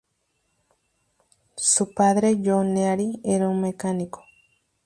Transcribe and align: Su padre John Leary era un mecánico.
Su 1.57 1.93
padre 1.93 2.35
John 2.43 2.73
Leary 2.73 3.21
era 3.23 3.47
un 3.47 3.61
mecánico. 3.61 4.23